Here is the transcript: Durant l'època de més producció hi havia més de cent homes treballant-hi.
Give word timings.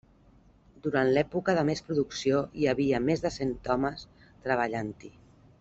Durant 0.85 1.09
l'època 1.17 1.55
de 1.59 1.65
més 1.69 1.83
producció 1.89 2.41
hi 2.63 2.67
havia 2.73 3.03
més 3.11 3.23
de 3.27 3.35
cent 3.39 3.55
homes 3.77 4.11
treballant-hi. 4.49 5.17